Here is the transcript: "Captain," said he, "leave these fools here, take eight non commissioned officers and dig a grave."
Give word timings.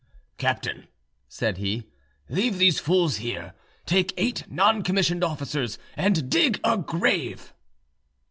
"Captain," 0.39 0.87
said 1.29 1.59
he, 1.59 1.83
"leave 2.27 2.57
these 2.57 2.79
fools 2.79 3.17
here, 3.17 3.53
take 3.85 4.15
eight 4.17 4.49
non 4.51 4.81
commissioned 4.81 5.23
officers 5.23 5.77
and 5.95 6.27
dig 6.27 6.59
a 6.63 6.75
grave." 6.75 7.53